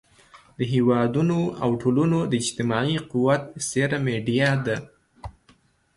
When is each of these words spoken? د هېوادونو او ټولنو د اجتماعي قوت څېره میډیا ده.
د 0.57 0.59
هېوادونو 0.73 1.37
او 1.63 1.69
ټولنو 1.81 2.19
د 2.31 2.33
اجتماعي 2.41 2.97
قوت 3.11 3.43
څېره 3.69 3.97
میډیا 4.07 4.49
ده. 4.65 4.77